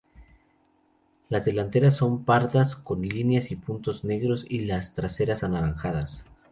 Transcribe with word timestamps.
Las 1.29 1.45
delanteras 1.45 1.95
son 1.97 2.25
pardas 2.25 2.75
con 2.75 3.03
líneas 3.07 3.51
y 3.51 3.55
puntos 3.55 4.03
negros 4.03 4.45
y 4.49 4.61
las 4.61 4.95
traseras 4.95 5.43
anaranjadas. 5.43 6.25